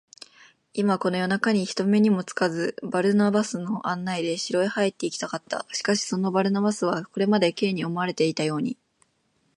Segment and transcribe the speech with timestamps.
[0.73, 5.67] 今、この夜なかに、人目にもつかず、バルナバスの案内で城へ入っていきたかった。
[5.73, 8.77] しかし、そのバルナバスは、これまで Ｋ に思われていたように、